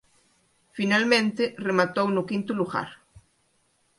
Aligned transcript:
Finalmente 0.77 1.43
rematou 1.67 2.07
no 2.11 2.23
quinto 2.29 2.51
lugar. 2.59 2.89